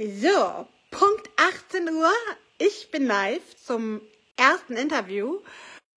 [0.00, 2.12] So, Punkt 18 Uhr.
[2.58, 4.00] Ich bin live zum
[4.36, 5.40] ersten Interview,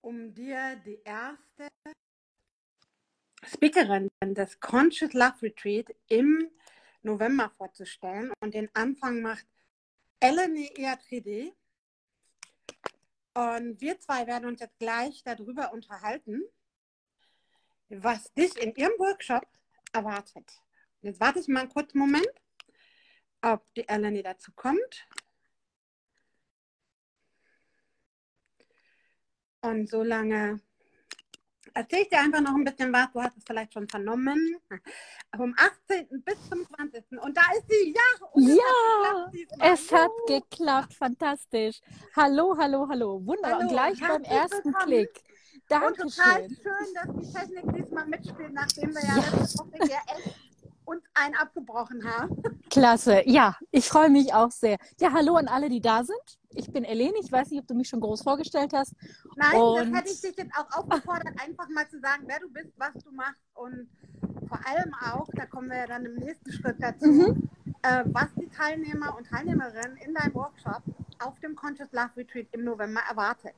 [0.01, 1.68] um dir die erste
[3.46, 6.50] Speakerin des Conscious Love Retreat im
[7.04, 8.33] November vorzustellen.
[8.40, 9.46] Und den Anfang macht
[10.20, 11.54] Eleni Iatridi.
[13.36, 16.41] Und wir zwei werden uns jetzt gleich darüber unterhalten,
[17.90, 19.45] was dich in ihrem Workshop
[19.94, 20.59] erwartet.
[21.04, 22.41] Jetzt warte ich mal einen kurzen Moment
[23.41, 25.07] ob die Eleni dazu kommt.
[29.61, 30.59] Und so lange
[31.73, 33.11] erzähle ich dir einfach noch ein bisschen was.
[33.13, 34.57] Du hast es vielleicht schon vernommen.
[35.35, 36.23] Vom 18.
[36.23, 37.05] bis zum 20.
[37.21, 37.93] Und da ist sie.
[37.93, 40.94] Ja, ja es hat geklappt.
[40.94, 41.80] Fantastisch.
[42.16, 43.21] Hallo, hallo, hallo.
[43.25, 43.52] Wunderbar.
[43.52, 44.85] Hallo, und gleich beim ersten willkommen.
[44.85, 45.23] Klick.
[45.67, 46.05] Dankeschön.
[46.05, 49.39] Und total schön, dass die Technik diesmal mitspielt, nachdem wir ja, ja.
[49.39, 50.30] letzte Woche hier echt
[51.21, 52.41] einen abgebrochen haben.
[52.70, 54.77] Klasse, ja, ich freue mich auch sehr.
[54.99, 56.17] Ja, hallo an alle, die da sind.
[56.53, 58.94] Ich bin Elene, ich weiß nicht, ob du mich schon groß vorgestellt hast.
[59.36, 59.77] Nein, und...
[59.77, 62.94] das hätte ich dich jetzt auch aufgefordert, einfach mal zu sagen, wer du bist, was
[63.03, 63.89] du machst und
[64.47, 67.49] vor allem auch, da kommen wir ja dann im nächsten Schritt dazu, mhm.
[67.83, 70.81] äh, was die Teilnehmer und Teilnehmerinnen in deinem Workshop
[71.19, 73.53] auf dem Conscious Love Retreat im November erwartet.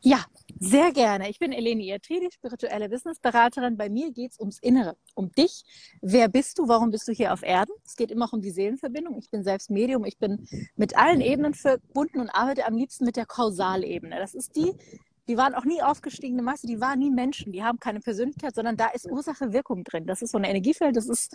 [0.00, 0.24] Ja,
[0.62, 1.30] sehr gerne.
[1.30, 3.78] Ich bin Eleni Iatridi, spirituelle Businessberaterin.
[3.78, 5.64] Bei mir geht es ums Innere, um dich.
[6.02, 6.68] Wer bist du?
[6.68, 7.72] Warum bist du hier auf Erden?
[7.86, 9.18] Es geht immer auch um die Seelenverbindung.
[9.18, 10.04] Ich bin selbst Medium.
[10.04, 14.16] Ich bin mit allen Ebenen verbunden und arbeite am liebsten mit der Kausalebene.
[14.18, 14.74] Das ist die,
[15.28, 18.76] die waren auch nie aufgestiegene Masse, die waren nie Menschen, die haben keine Persönlichkeit, sondern
[18.76, 20.06] da ist Ursache-Wirkung drin.
[20.06, 21.34] Das ist so ein Energiefeld, das ist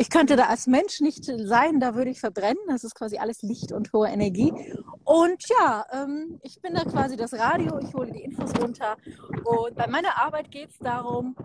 [0.00, 2.62] ich könnte da als Mensch nicht sein, da würde ich verbrennen.
[2.68, 4.50] Das ist quasi alles Licht und hohe Energie.
[5.04, 8.96] Und ja, ähm, ich bin da quasi das Radio, ich hole die Infos runter.
[9.44, 11.36] Und bei meiner Arbeit geht es darum,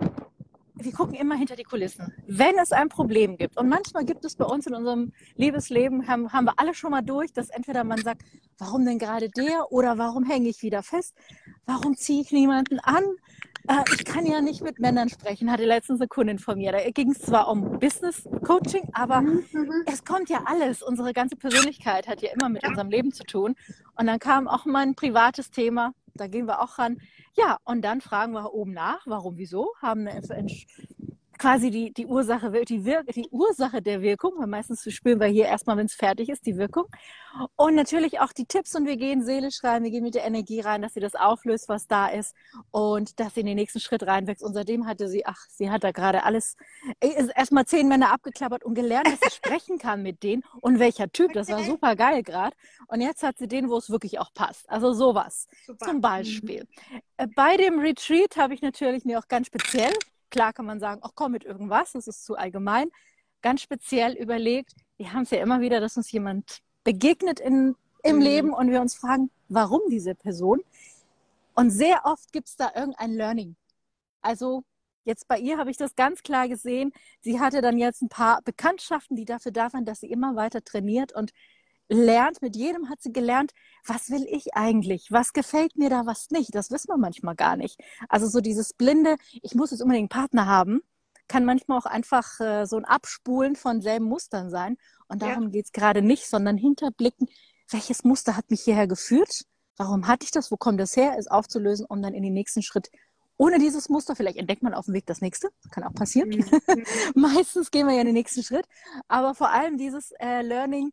[0.76, 2.14] wir gucken immer hinter die Kulissen.
[2.28, 6.32] Wenn es ein Problem gibt, und manchmal gibt es bei uns in unserem Liebesleben, haben,
[6.32, 8.24] haben wir alle schon mal durch, dass entweder man sagt,
[8.58, 11.14] warum denn gerade der oder warum hänge ich wieder fest?
[11.66, 13.04] Warum ziehe ich niemanden an?
[13.68, 16.72] Äh, ich kann ja nicht mit Männern sprechen, hatte letztens eine Kundin von mir.
[16.72, 19.84] Da ging es zwar um Business Coaching, aber mhm, mhm.
[19.86, 20.82] es kommt ja alles.
[20.82, 23.56] Unsere ganze Persönlichkeit hat ja immer mit unserem Leben zu tun.
[23.98, 27.02] Und dann kam auch mal ein privates Thema, da gehen wir auch ran.
[27.36, 30.22] Ja, und dann fragen wir oben nach, warum, wieso, haben eine
[31.38, 35.46] quasi die, die Ursache, die, Wir die Ursache der Wirkung, weil meistens spüren wir hier
[35.46, 36.86] erstmal, wenn es fertig ist, die Wirkung.
[37.56, 40.62] Und natürlich auch die Tipps und wir gehen seelisch rein, wir gehen mit der Energie
[40.62, 42.34] rein, dass sie das auflöst, was da ist
[42.72, 44.44] und dass sie in den nächsten Schritt reinwächst.
[44.44, 46.56] Und seitdem hatte sie, ach, sie hat da gerade alles,
[47.02, 51.34] erstmal zehn Männer abgeklappert und gelernt, dass sie sprechen kann mit denen und welcher Typ,
[51.34, 52.56] das war super geil gerade.
[52.88, 54.70] Und jetzt hat sie den, wo es wirklich auch passt.
[54.70, 55.86] Also sowas super.
[55.86, 56.68] zum Beispiel.
[57.18, 57.34] Mhm.
[57.36, 59.94] Bei dem Retreat habe ich natürlich mir auch ganz speziell
[60.36, 62.90] Klar kann man sagen, ach komm mit irgendwas, das ist zu allgemein.
[63.42, 67.74] Ganz speziell überlegt, wir haben es ja immer wieder, dass uns jemand begegnet in,
[68.04, 68.22] im mhm.
[68.22, 70.60] Leben und wir uns fragen, warum diese Person.
[71.54, 73.56] Und sehr oft gibt es da irgendein Learning.
[74.22, 74.66] Also
[75.06, 76.92] jetzt bei ihr habe ich das ganz klar gesehen.
[77.22, 80.66] Sie hatte dann jetzt ein paar Bekanntschaften, die dafür da waren, dass sie immer weiter
[80.66, 81.32] trainiert und
[81.88, 83.52] lernt, mit jedem hat sie gelernt,
[83.86, 85.08] was will ich eigentlich?
[85.12, 86.56] Was gefällt mir da, was nicht?
[86.56, 87.80] Das wissen wir manchmal gar nicht.
[88.10, 90.82] Also so dieses blinde, ich muss jetzt unbedingt einen Partner haben,
[91.28, 94.78] kann manchmal auch einfach äh, so ein Abspulen von selben Mustern sein.
[95.08, 95.50] Und darum ja.
[95.50, 97.28] geht es gerade nicht, sondern hinterblicken,
[97.70, 99.46] welches Muster hat mich hierher geführt?
[99.78, 100.52] Warum hatte ich das?
[100.52, 101.16] Wo kommt das her?
[101.18, 102.90] Es aufzulösen, um dann in den nächsten Schritt
[103.38, 106.30] ohne dieses Muster, vielleicht entdeckt man auf dem Weg das nächste, kann auch passieren.
[106.30, 106.46] Mhm.
[107.16, 108.66] Meistens gehen wir ja in den nächsten Schritt,
[109.08, 110.92] aber vor allem dieses äh, Learning,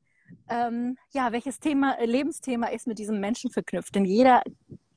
[0.49, 3.95] ähm, ja, welches Thema, äh, Lebensthema ist mit diesem Menschen verknüpft.
[3.95, 4.43] Denn jeder,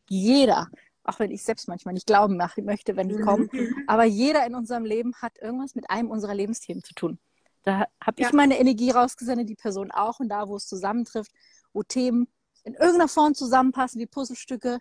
[0.09, 0.69] jeder,
[1.03, 3.83] auch wenn ich selbst manchmal nicht glauben möchte, wenn die kommen, mhm.
[3.87, 7.19] aber jeder in unserem Leben hat irgendwas mit einem unserer Lebensthemen zu tun.
[7.63, 8.27] Da habe ja.
[8.27, 10.19] ich meine Energie rausgesendet, die Person auch.
[10.19, 11.31] Und da, wo es zusammentrifft,
[11.73, 12.27] wo Themen
[12.63, 14.79] in irgendeiner Form zusammenpassen, wie Puzzlestücke,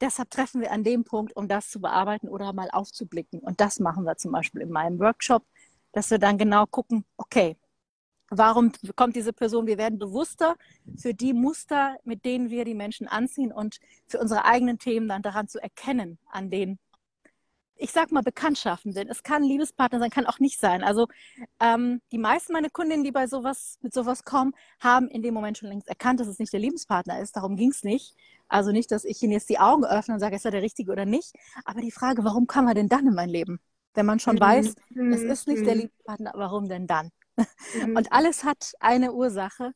[0.00, 3.40] deshalb treffen wir an dem Punkt, um das zu bearbeiten oder mal aufzublicken.
[3.40, 5.44] Und das machen wir zum Beispiel in meinem Workshop,
[5.92, 7.56] dass wir dann genau gucken, okay,
[8.34, 9.66] Warum kommt diese Person?
[9.66, 10.56] Wir werden bewusster
[10.96, 15.20] für die Muster, mit denen wir die Menschen anziehen und für unsere eigenen Themen dann
[15.20, 16.78] daran zu erkennen, an denen,
[17.76, 19.10] ich sag mal, Bekanntschaften sind.
[19.10, 20.82] Es kann Liebespartner sein, kann auch nicht sein.
[20.82, 21.08] Also
[21.60, 25.58] ähm, die meisten meiner Kundinnen, die bei sowas, mit sowas kommen, haben in dem Moment
[25.58, 27.36] schon längst erkannt, dass es nicht der Lebenspartner ist.
[27.36, 28.16] Darum ging es nicht.
[28.48, 30.90] Also nicht, dass ich ihnen jetzt die Augen öffne und sage, ist er der Richtige
[30.90, 31.34] oder nicht.
[31.66, 33.60] Aber die Frage, warum kam er denn dann in mein Leben?
[33.92, 34.40] Wenn man schon mhm.
[34.40, 35.12] weiß, mhm.
[35.12, 35.80] es ist nicht der mhm.
[35.82, 37.10] Lebenspartner, warum denn dann?
[37.36, 37.96] Mhm.
[37.96, 39.72] Und alles hat eine Ursache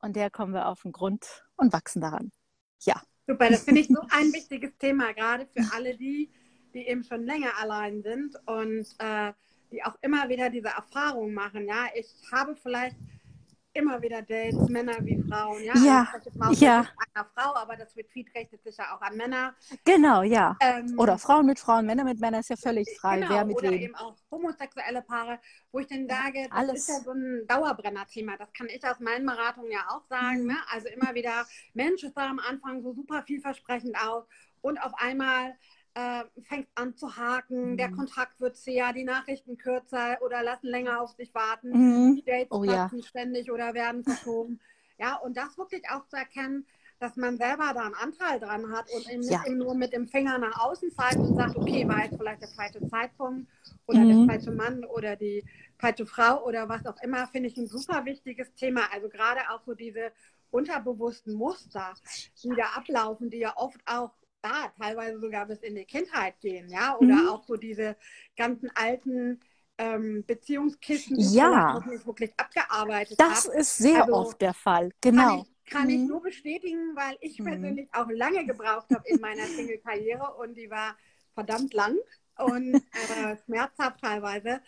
[0.00, 2.32] und der kommen wir auf den Grund und wachsen daran.
[2.80, 3.00] Ja.
[3.26, 6.30] Super, das finde ich so ein wichtiges Thema, gerade für alle die,
[6.74, 9.32] die eben schon länger allein sind und äh,
[9.72, 11.66] die auch immer wieder diese Erfahrung machen.
[11.66, 12.96] Ja, ich habe vielleicht
[13.76, 15.62] immer wieder Dates, Männer wie Frauen.
[15.64, 16.08] Ja, Ja,
[16.40, 16.86] also ja.
[17.14, 19.54] einer Frau, aber das Retreat richtet sich ja auch an Männer.
[19.84, 20.56] Genau, ja.
[20.60, 23.56] Ähm, Oder Frauen mit Frauen, Männer mit Männern ist ja völlig frei, Genau, wer mit
[23.56, 23.80] oder wem.
[23.80, 25.38] eben auch homosexuelle Paare,
[25.72, 26.74] wo ich dann sage, das alles.
[26.80, 28.36] ist ja so ein Dauerbrenner-Thema.
[28.36, 30.46] Das kann ich aus meinen Beratungen ja auch sagen.
[30.46, 30.56] Ne?
[30.70, 34.24] Also immer wieder, Mensch, es sah am Anfang so super vielversprechend aus
[34.62, 35.54] und auf einmal
[35.96, 37.96] äh, fängt an zu haken, der Mhm.
[37.96, 42.16] Kontakt wird zäher, die Nachrichten kürzer oder lassen länger auf sich warten, Mhm.
[42.16, 42.90] die Dates Oh ja.
[43.02, 44.60] ständig oder werden verschoben.
[44.98, 46.66] Ja, und das wirklich auch zu erkennen,
[47.00, 49.44] dass man selber da einen Anteil dran hat und eben nicht Ja.
[49.46, 52.48] eben nur mit dem Finger nach außen zeigt und sagt, okay, war jetzt vielleicht der
[52.48, 53.46] falsche Zeitpunkt
[53.86, 54.26] oder Mhm.
[54.26, 55.44] der falsche Mann oder die
[55.78, 58.82] falsche Frau oder was auch immer, finde ich ein super wichtiges Thema.
[58.92, 60.12] Also gerade auch so diese
[60.50, 61.94] unterbewussten Muster,
[62.42, 64.12] die da ablaufen, die ja oft auch
[64.46, 67.30] da teilweise sogar bis in die Kindheit gehen, ja, oder Mhm.
[67.30, 67.96] auch so diese
[68.36, 69.40] ganzen alten
[69.78, 71.78] ähm, Beziehungskisten, die Ja.
[71.78, 73.48] ich nicht wirklich abgearbeitet Das habe.
[73.48, 74.90] ist sehr Also, oft der Fall.
[75.12, 75.30] Kann, Genau.
[75.30, 76.06] ich, kann ich Mhm.
[76.06, 77.42] nur bestätigen, weil ich Mhm.
[77.42, 80.96] persönlich auch lange gebraucht habe in meiner Single-Karriere und die war
[81.34, 81.96] verdammt lang
[82.38, 84.60] und äh, schmerzhaft teilweise.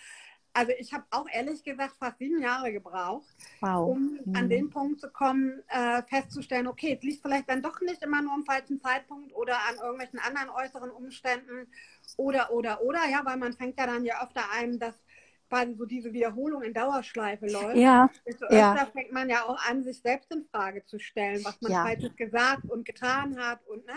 [0.59, 3.29] Also ich habe auch ehrlich gesagt fast sieben Jahre gebraucht,
[3.61, 3.93] Wow.
[3.93, 4.49] um an Mhm.
[4.49, 8.33] den Punkt zu kommen, äh, festzustellen, okay, es liegt vielleicht dann doch nicht immer nur
[8.33, 11.69] am falschen Zeitpunkt oder an irgendwelchen anderen äußeren Umständen
[12.17, 15.01] oder, oder, oder, ja, weil man fängt ja dann ja öfter ein, dass
[15.49, 17.77] quasi so diese Wiederholung in Dauerschleife läuft.
[17.79, 18.73] Ja, Desto Ja.
[18.73, 21.83] öfter fängt man ja auch an, sich selbst in Frage zu stellen, was man Ja.
[21.85, 23.95] falsches gesagt und getan hat und ne?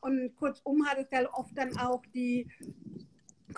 [0.00, 2.48] Und kurzum hat es ja oft dann auch die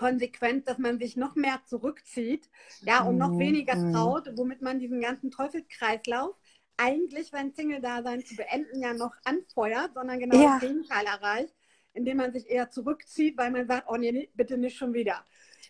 [0.00, 2.48] Konsequenz, dass man sich noch mehr zurückzieht,
[2.84, 3.92] ja, und noch Mhm, weniger mhm.
[3.92, 6.34] traut, womit man diesen ganzen Teufelskreislauf
[6.78, 10.48] eigentlich sein Single-Dasein zu beenden ja noch anfeuert, sondern genau Ja.
[10.48, 11.54] das Gegenteil erreicht,
[11.92, 15.26] indem man sich eher zurückzieht, weil man sagt, oh nee, bitte nicht schon wieder.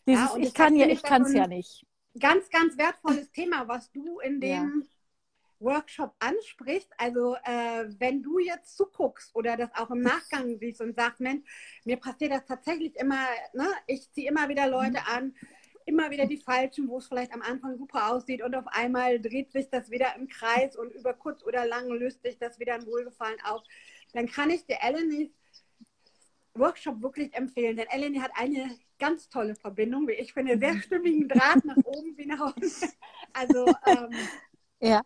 [0.06, 1.86] Dieses, und ich kann ja, ich kann es ja nicht.
[2.18, 4.88] ganz, ganz wertvolles Thema, was du in dem
[5.60, 6.90] Workshop ansprichst.
[6.98, 11.48] Also äh, wenn du jetzt zuguckst oder das auch im Nachgang siehst und sagst, Mensch,
[11.84, 13.68] mir passiert das tatsächlich immer, ne?
[13.86, 15.34] ich ziehe immer wieder Leute an,
[15.86, 19.52] immer wieder die Falschen, wo es vielleicht am Anfang super aussieht und auf einmal dreht
[19.52, 22.86] sich das wieder im Kreis und über kurz oder lang löst sich das wieder in
[22.86, 23.62] Wohlgefallen auf,
[24.12, 25.30] dann kann ich dir Elenies
[26.54, 31.28] Workshop wirklich empfehlen, denn Eleni hat eine ganz tolle Verbindung, wie ich finde, sehr stimmigen
[31.28, 32.70] Draht nach oben wie nach unten.
[33.32, 34.10] Also ähm,
[34.80, 35.02] Ja.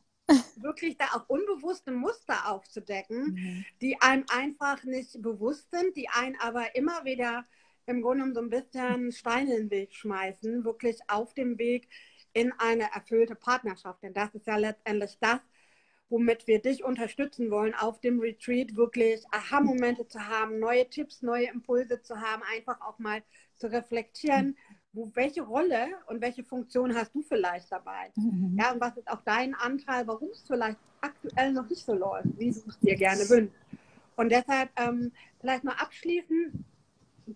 [0.56, 3.64] Wirklich da auch unbewusste Muster aufzudecken, Mhm.
[3.80, 7.46] die einem einfach nicht bewusst sind, die einen aber immer wieder
[7.86, 11.88] im Grunde genommen so ein bisschen Steine in den Weg schmeißen, wirklich auf dem Weg
[12.32, 14.02] in eine erfüllte Partnerschaft.
[14.02, 15.40] Denn das ist ja letztendlich das,
[16.08, 21.46] womit wir dich unterstützen wollen, auf dem Retreat wirklich Aha-Momente zu haben, neue Tipps, neue
[21.48, 23.22] Impulse zu haben, einfach auch mal
[23.56, 24.56] zu reflektieren,
[24.94, 28.10] wo, welche Rolle und welche Funktion hast du vielleicht dabei?
[28.16, 28.56] Mhm.
[28.58, 32.28] Ja, und was ist auch dein Anteil, warum es vielleicht aktuell noch nicht so läuft,
[32.38, 33.56] wie du es dir gerne wünschst?
[34.16, 36.64] Und deshalb ähm, vielleicht mal abschließen,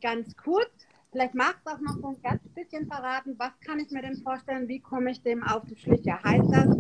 [0.01, 0.71] ganz kurz,
[1.11, 4.17] vielleicht magst du auch noch so ein ganz bisschen verraten, was kann ich mir denn
[4.17, 6.23] vorstellen, wie komme ich dem auf die Schliche?
[6.23, 6.77] Heißt das,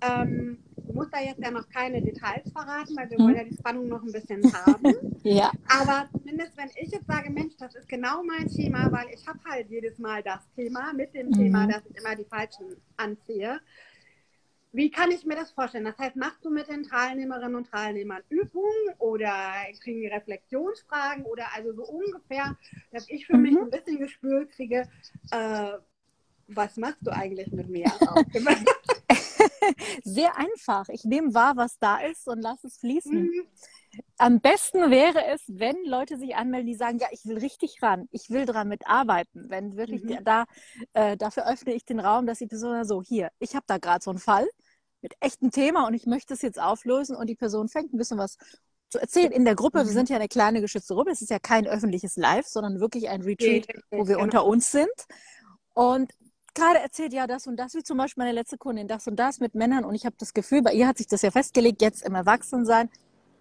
[0.00, 0.58] ähm,
[0.94, 3.24] du musst da jetzt ja noch keine Details verraten, weil wir Mhm.
[3.24, 4.94] wollen ja die Spannung noch ein bisschen haben.
[5.24, 5.52] Ja.
[5.68, 9.38] Aber zumindest, wenn ich jetzt sage, Mensch, das ist genau mein Thema, weil ich habe
[9.44, 11.32] halt jedes Mal das Thema mit dem Mhm.
[11.32, 13.60] Thema, dass ich immer die Falschen anziehe.
[14.72, 15.84] Wie kann ich mir das vorstellen?
[15.84, 19.30] Das heißt, machst du mit den Teilnehmerinnen und Teilnehmern Übungen oder
[19.80, 22.56] kriegen die Reflexionsfragen oder also so ungefähr,
[22.92, 23.58] dass ich für mich Mhm.
[23.58, 24.88] ein bisschen Gespür kriege,
[25.30, 25.72] äh,
[26.48, 27.86] was machst du eigentlich mit mir?
[30.04, 30.88] Sehr einfach.
[30.88, 33.30] Ich nehme wahr, was da ist und lasse es fließen.
[33.32, 33.48] Mhm.
[34.18, 38.08] Am besten wäre es, wenn Leute sich anmelden, die sagen, ja, ich will richtig ran,
[38.10, 39.46] ich will dran mitarbeiten.
[39.50, 40.24] Wenn wirklich Mhm.
[40.24, 40.44] da,
[40.94, 44.02] äh, dafür öffne ich den Raum, dass die Person so, hier, ich habe da gerade
[44.02, 44.48] so einen Fall
[45.02, 48.18] mit echtem Thema und ich möchte es jetzt auflösen und die Person fängt ein bisschen
[48.18, 48.36] was
[48.90, 49.78] zu erzählen in der Gruppe.
[49.80, 49.88] Wir Mhm.
[49.90, 51.10] sind ja eine kleine geschützte Gruppe.
[51.10, 54.24] Es ist ja kein öffentliches Live, sondern wirklich ein Retreat, Richtig, wo wir genau.
[54.24, 54.88] unter uns sind.
[55.74, 56.12] Und
[56.54, 59.40] gerade erzählt ja das und das, wie zum Beispiel meine letzte Kundin, das und das
[59.40, 59.84] mit Männern.
[59.84, 62.88] Und ich habe das Gefühl, bei ihr hat sich das ja festgelegt, jetzt im Erwachsensein.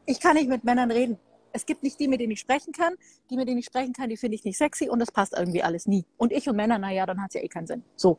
[0.06, 1.18] Ich kann nicht mit Männern reden.
[1.56, 2.96] Es gibt nicht die, mit denen ich sprechen kann.
[3.30, 5.62] Die, mit denen ich sprechen kann, die finde ich nicht sexy und das passt irgendwie
[5.62, 6.04] alles nie.
[6.18, 7.84] Und ich und Männer, naja, dann hat es ja eh keinen Sinn.
[7.96, 8.18] So.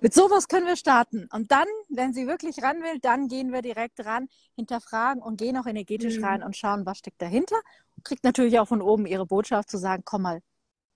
[0.00, 1.28] Mit sowas können wir starten.
[1.32, 5.56] Und dann, wenn sie wirklich ran will, dann gehen wir direkt ran, hinterfragen und gehen
[5.58, 6.24] auch energetisch Mhm.
[6.24, 7.56] rein und schauen, was steckt dahinter.
[8.02, 10.40] Kriegt natürlich auch von oben ihre Botschaft zu sagen, komm mal.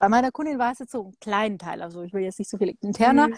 [0.00, 2.50] Bei meiner Kundin war es jetzt so einen kleinen Teil, also ich will jetzt nicht
[2.50, 3.34] so viel interner, Mhm.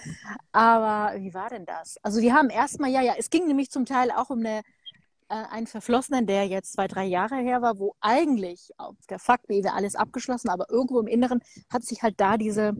[0.52, 1.96] aber wie war denn das?
[2.02, 4.62] Also die haben erstmal, ja, ja, es ging nämlich zum Teil auch um eine,
[5.28, 9.48] äh, einen Verflossenen, der jetzt zwei, drei Jahre her war, wo eigentlich auf der Fakt,
[9.48, 12.74] wie wir alles abgeschlossen, aber irgendwo im Inneren hat sich halt da diese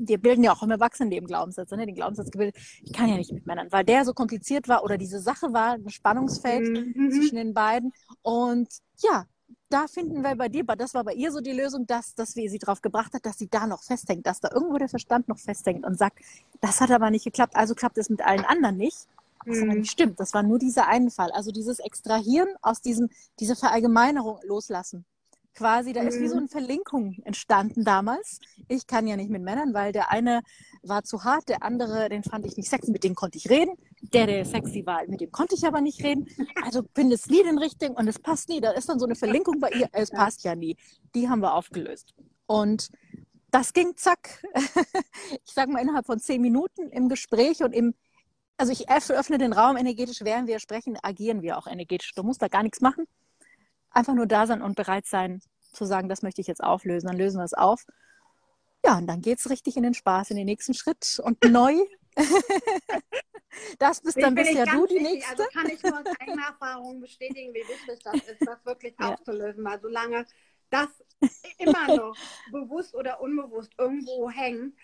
[0.00, 1.86] wir bilden ja auch im Erwachsenenleben Glaubenssätze, ne?
[1.86, 4.96] den Glaubenssatz gebildet, ich kann ja nicht mit Männern, weil der so kompliziert war oder
[4.96, 7.10] diese Sache war, ein Spannungsfeld mhm.
[7.10, 7.92] zwischen den beiden.
[8.22, 8.68] Und
[9.02, 9.26] ja,
[9.70, 12.50] da finden wir bei dir, das war bei ihr so die Lösung, dass, dass wir
[12.50, 15.38] sie darauf gebracht hat, dass sie da noch festhängt, dass da irgendwo der Verstand noch
[15.38, 16.18] festhängt und sagt,
[16.60, 19.06] das hat aber nicht geklappt, also klappt es mit allen anderen nicht.
[19.44, 19.62] Was mhm.
[19.64, 20.18] aber nicht stimmt.
[20.18, 21.30] Das war nur dieser eine Fall.
[21.30, 23.08] Also dieses Extrahieren aus diesem,
[23.38, 25.04] diese Verallgemeinerung loslassen
[25.58, 26.42] quasi, da ist wie so mhm.
[26.42, 28.38] eine Verlinkung entstanden damals.
[28.68, 30.42] Ich kann ja nicht mit Männern, weil der eine
[30.82, 33.74] war zu hart, der andere, den fand ich nicht sexy, mit dem konnte ich reden.
[34.00, 36.28] Der, der sexy war, mit dem konnte ich aber nicht reden.
[36.62, 38.60] Also bin es nie den richtigen und es passt nie.
[38.60, 40.76] Da ist dann so eine Verlinkung bei ihr, es passt ja nie.
[41.16, 42.14] Die haben wir aufgelöst.
[42.46, 42.90] Und
[43.50, 44.42] das ging zack.
[45.44, 47.94] ich sage mal innerhalb von zehn Minuten im Gespräch und im
[48.60, 52.12] also ich öffne den Raum energetisch, während wir sprechen, agieren wir auch energetisch.
[52.16, 53.06] Du musst da gar nichts machen
[53.90, 55.40] einfach nur da sein und bereit sein
[55.72, 57.08] zu sagen, das möchte ich jetzt auflösen.
[57.08, 57.86] Dann lösen wir es auf.
[58.84, 61.74] Ja, und dann geht es richtig in den Spaß, in den nächsten Schritt und neu.
[63.78, 65.12] das bist dann bisher du die wichtig.
[65.12, 65.30] nächste.
[65.30, 69.12] Also kann ich nur aus eigener Erfahrung bestätigen, wie wichtig das ist, das wirklich ja.
[69.12, 70.26] aufzulösen, weil solange
[70.70, 70.88] das
[71.58, 72.16] immer noch
[72.50, 74.74] bewusst oder unbewusst irgendwo hängt,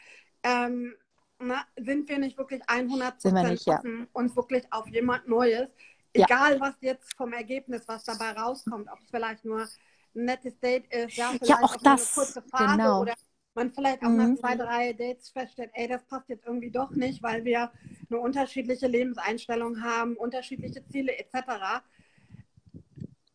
[0.43, 0.95] ähm,
[1.39, 3.83] na, sind wir nicht wirklich 100 Prozent ja.
[4.13, 5.69] uns wirklich auf jemand Neues
[6.15, 10.87] Egal, was jetzt vom Ergebnis, was dabei rauskommt, ob es vielleicht nur ein nettes Date
[10.93, 13.03] ist, ja, vielleicht ja, auch, auch das, eine kurze Phase genau.
[13.03, 13.15] oder
[13.57, 14.35] man vielleicht auch mhm.
[14.35, 17.71] nach zwei, drei Dates feststellt, ey, das passt jetzt irgendwie doch nicht, weil wir
[18.11, 21.83] eine unterschiedliche Lebenseinstellung haben, unterschiedliche Ziele etc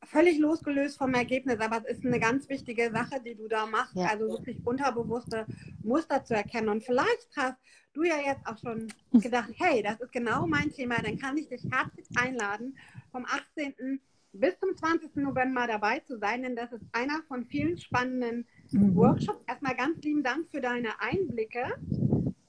[0.09, 3.95] völlig losgelöst vom Ergebnis, aber es ist eine ganz wichtige Sache, die du da machst,
[3.95, 4.07] ja.
[4.07, 5.45] also wirklich unterbewusste
[5.83, 6.69] Muster zu erkennen.
[6.69, 7.57] Und vielleicht hast
[7.93, 11.47] du ja jetzt auch schon gedacht, hey, das ist genau mein Thema, dann kann ich
[11.47, 12.77] dich herzlich einladen,
[13.11, 13.99] vom 18.
[14.33, 15.15] bis zum 20.
[15.17, 18.95] November dabei zu sein, denn das ist einer von vielen spannenden mhm.
[18.95, 19.43] Workshops.
[19.47, 21.65] Erstmal ganz lieben Dank für deine Einblicke.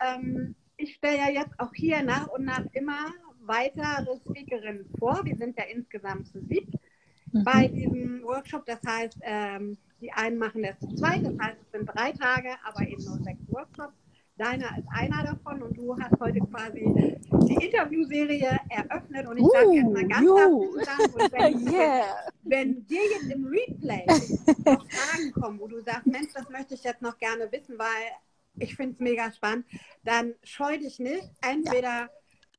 [0.00, 5.20] Ähm, ich stelle ja jetzt auch hier nach und nach immer weitere Speakerinnen vor.
[5.24, 6.74] Wir sind ja insgesamt zu siebt
[7.32, 7.44] mhm.
[7.44, 8.66] bei diesem Workshop.
[8.66, 12.50] Das heißt, ähm, die einen machen das zu zweit, das heißt, es sind drei Tage,
[12.64, 13.94] aber eben nur sechs Workshops.
[14.36, 16.80] Deiner ist einer davon und du hast heute quasi
[17.46, 21.14] die Interviewserie eröffnet und ich uh, sage erstmal ganz herzlichen Dank.
[21.14, 22.04] Und wenn, yeah.
[22.44, 24.06] wenn dir jetzt im Replay
[24.64, 27.86] noch Fragen kommen, wo du sagst, Mensch, das möchte ich jetzt noch gerne wissen, weil
[28.58, 29.66] ich finde es mega spannend,
[30.04, 31.30] dann scheu dich nicht.
[31.42, 32.08] Entweder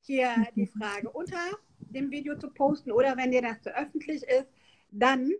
[0.01, 1.40] hier die Frage unter
[1.80, 4.48] dem Video zu posten oder wenn dir das zu öffentlich ist,
[4.91, 5.31] dann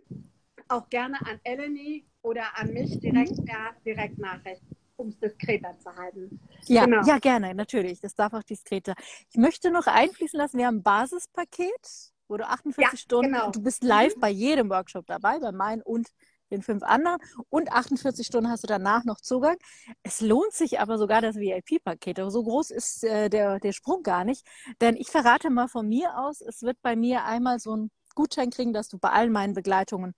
[0.68, 4.62] auch gerne an Eleni oder an mich direkt per Direktnachricht,
[4.96, 6.40] um es diskreter zu halten.
[6.66, 7.04] Ja, genau.
[7.06, 8.00] ja, gerne, natürlich.
[8.00, 8.94] Das darf auch diskreter.
[9.30, 13.50] Ich möchte noch einfließen lassen, wir haben ein Basispaket, wo du 48 ja, Stunden, genau.
[13.50, 14.20] du bist live mhm.
[14.20, 16.08] bei jedem Workshop dabei, bei meinen und
[16.52, 17.18] den fünf anderen
[17.48, 19.56] und 48 Stunden hast du danach noch Zugang.
[20.02, 22.18] Es lohnt sich aber sogar das VIP-Paket.
[22.28, 24.46] So groß ist äh, der, der Sprung gar nicht.
[24.80, 28.50] Denn ich verrate mal von mir aus, es wird bei mir einmal so ein Gutschein
[28.50, 30.14] kriegen, dass du bei allen meinen Begleitungen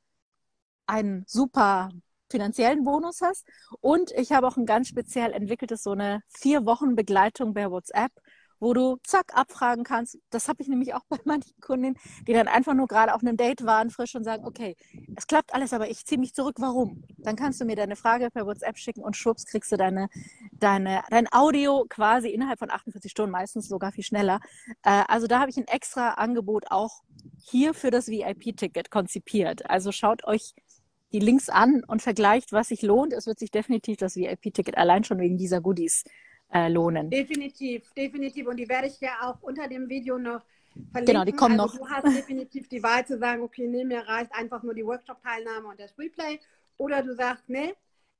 [0.86, 1.90] einen super
[2.30, 3.46] finanziellen Bonus hast.
[3.80, 8.10] Und ich habe auch ein ganz speziell entwickeltes, so eine vier Wochen Begleitung per WhatsApp,
[8.58, 10.18] wo du zack abfragen kannst.
[10.30, 11.96] Das habe ich nämlich auch bei manchen Kundinnen,
[12.26, 14.74] die dann einfach nur gerade auf einem Date waren, frisch und sagen, okay,
[15.16, 16.56] es klappt alles, aber ich ziehe mich zurück.
[16.58, 17.04] Warum?
[17.18, 20.08] Dann kannst du mir deine Frage per WhatsApp schicken und schwupps kriegst du deine,
[20.52, 24.40] deine, dein Audio quasi innerhalb von 48 Stunden, meistens sogar viel schneller.
[24.82, 27.03] Äh, also da habe ich ein extra Angebot auch
[27.38, 29.69] hier für das VIP-Ticket konzipiert.
[29.69, 30.54] Also schaut euch
[31.12, 33.12] die Links an und vergleicht, was sich lohnt.
[33.12, 36.04] Es wird sich definitiv das VIP-Ticket allein schon wegen dieser Goodies
[36.52, 37.11] äh, lohnen.
[37.11, 38.47] Definitiv, definitiv.
[38.47, 40.43] Und die werde ich ja auch unter dem Video noch
[40.93, 41.04] verlinken.
[41.07, 41.87] Genau, die kommen also noch.
[41.87, 45.69] Du hast definitiv die Wahl zu sagen, okay, nee, mir reicht einfach nur die Workshop-Teilnahme
[45.69, 46.40] und das Replay.
[46.78, 47.75] Oder du sagst, nee,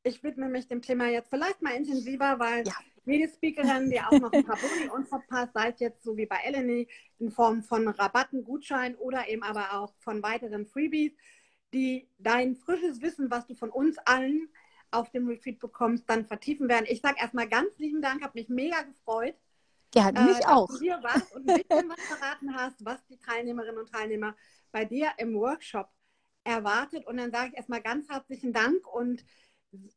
[0.05, 2.75] ich widme mich dem Thema jetzt vielleicht mal intensiver, weil ja.
[3.05, 6.27] Jede Speakerin, die auch noch ein paar Boni uns verpasst, sei es jetzt so wie
[6.27, 11.13] bei Eleni in Form von Rabatten, Gutschein oder eben aber auch von weiteren Freebies,
[11.73, 14.49] die dein frisches Wissen, was du von uns allen
[14.91, 16.87] auf dem Retreat bekommst, dann vertiefen werden.
[16.89, 19.35] Ich sage erstmal ganz lieben Dank, habe mich mega gefreut.
[19.95, 20.69] Ja, mich äh, auch.
[20.69, 24.37] Dass du hier warst und ein bisschen was verraten hast, was die Teilnehmerinnen und Teilnehmer
[24.73, 25.89] bei dir im Workshop
[26.45, 27.07] erwartet.
[27.07, 29.25] Und dann sage ich erstmal ganz herzlichen Dank und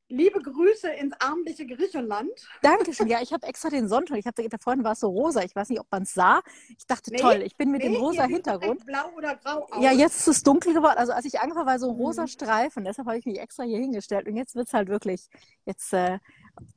[0.10, 2.32] Liebe Grüße ins armliche Griechenland.
[2.62, 3.08] Dankeschön.
[3.08, 4.18] Ja, ich habe extra den Sonntag.
[4.18, 5.44] Ich habe da vorhin war es so rosa.
[5.44, 6.42] Ich weiß nicht, ob man es sah.
[6.78, 8.86] Ich dachte, nee, toll, ich bin mit nee, dem rosa Hintergrund.
[8.86, 9.84] Blau oder grau aus.
[9.84, 10.98] Ja, jetzt ist es dunkel geworden.
[10.98, 12.28] Also als ich angefangen war, so ein rosa mhm.
[12.28, 12.86] Streifen.
[12.86, 14.28] Deshalb habe ich mich extra hier hingestellt.
[14.28, 15.28] Und jetzt wird es halt wirklich
[15.66, 16.20] jetzt äh,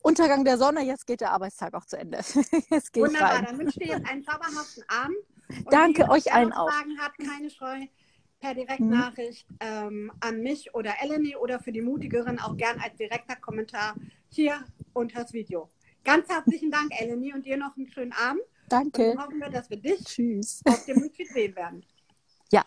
[0.03, 0.83] Untergang der Sonne.
[0.83, 2.19] Jetzt geht der Arbeitstag auch zu Ende.
[2.71, 3.43] jetzt Wunderbar.
[3.43, 5.17] Dann wünsche ich dir jetzt einen zauberhaften Abend.
[5.49, 6.71] Und Danke euch allen auch.
[6.71, 7.87] Fragen hat, keine Scheu
[8.41, 9.57] per Direktnachricht mhm.
[9.61, 13.95] ähm, an mich oder Eleni oder für die Mutigeren auch gern als direkter Kommentar
[14.29, 15.71] hier unter das Video.
[16.03, 18.43] Ganz herzlichen Dank, Eleni, und dir noch einen schönen Abend.
[18.69, 19.11] Danke.
[19.11, 20.63] Und dann hoffen wir, dass wir dich Tschüss.
[20.65, 21.85] auf dem Retreat sehen werden.
[22.53, 22.65] Ja.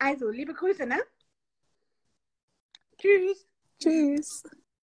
[0.00, 0.98] Also, liebe Grüße, ne?
[2.98, 3.46] Tschüss.
[3.78, 4.42] Tschüss.